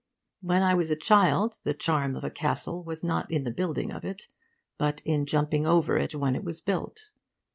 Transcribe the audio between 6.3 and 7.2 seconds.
it was built.